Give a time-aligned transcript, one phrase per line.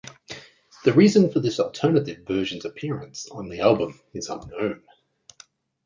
[0.83, 4.81] The reason for this alternate version's appearance on the album is unknown.